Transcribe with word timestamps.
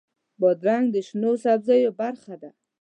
بادرنګ 0.39 0.85
د 0.91 0.95
شنو 1.07 1.31
سبزیو 1.43 1.91
برخه 2.01 2.35
ده. 2.41 2.49